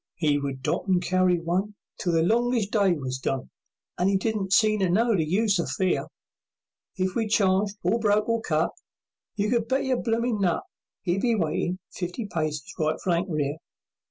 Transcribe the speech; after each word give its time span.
'E 0.19 0.39
would 0.39 0.63
dot 0.63 0.87
and 0.87 0.99
carry 1.03 1.39
one 1.39 1.75
Till 1.99 2.11
the 2.13 2.23
longest 2.23 2.71
day 2.71 2.93
was 2.93 3.19
done, 3.19 3.51
And 3.99 4.09
'e 4.09 4.17
didn't 4.17 4.51
seem 4.51 4.79
to 4.79 4.89
know 4.89 5.15
the 5.15 5.23
use 5.23 5.59
of 5.59 5.69
fear; 5.69 6.07
If 6.95 7.13
we 7.13 7.27
charged 7.27 7.75
or 7.83 7.99
broke 7.99 8.27
or 8.27 8.41
cut, 8.41 8.71
You 9.35 9.51
could 9.51 9.67
bet 9.67 9.83
your 9.85 9.97
bloomin' 10.01 10.41
nut 10.41 10.63
'E'd 11.05 11.21
be 11.21 11.35
waitin' 11.35 11.77
fifty 11.91 12.25
paces 12.25 12.73
right 12.79 12.99
flank 12.99 13.27
rear. 13.29 13.57